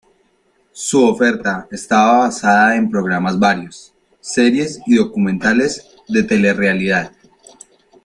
[0.73, 7.11] Su oferta estaba basada en programas varios, series y documentales de telerrealidad.